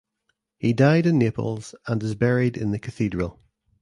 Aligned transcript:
He 0.57 0.73
died 0.73 1.05
in 1.05 1.19
Naples 1.19 1.75
and 1.85 2.01
is 2.01 2.15
buried 2.15 2.57
in 2.57 2.71
the 2.71 2.79
Cathedral. 2.79 3.39